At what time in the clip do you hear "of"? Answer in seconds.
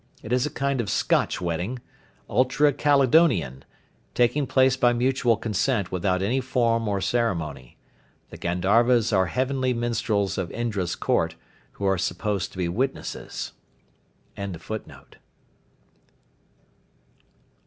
0.81-0.89, 10.39-10.49, 14.55-14.67